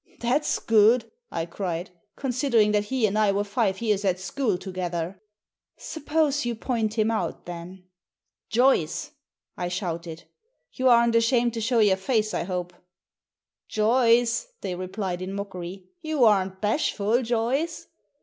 "That's 0.19 0.57
good," 0.57 1.11
I 1.31 1.45
cried," 1.45 1.91
considering 2.15 2.71
that 2.71 2.85
he 2.85 3.05
and 3.05 3.15
I 3.19 3.31
were 3.31 3.43
five 3.43 3.81
years 3.83 4.03
at 4.03 4.19
school 4.19 4.57
together."" 4.57 5.21
Suppose 5.91 6.43
you 6.43 6.55
point 6.55 6.95
him 6.95 7.11
out 7.11 7.45
then?" 7.45 7.83
Digitized 8.51 8.57
by 8.57 8.63
VjOOQIC 8.63 8.65
THE 8.65 8.65
FIFTEENTH 8.65 8.65
MAN 8.65 8.69
i6i 8.71 8.75
"Joyce!" 8.79 9.11
I 9.57 9.67
shouted. 9.67 10.23
"You 10.73 10.89
aren't 10.89 11.15
ashamed 11.15 11.53
to 11.53 11.61
show 11.61 11.79
your 11.81 11.97
face, 11.97 12.33
I 12.33 12.43
hope?"" 12.45 12.73
Joyce!" 13.69 14.47
they 14.61 14.73
replied, 14.73 15.21
in 15.21 15.33
mockery." 15.33 15.83
You 16.01 16.25
aren't 16.25 16.59
bashful, 16.61 17.21
Joyce 17.21 17.85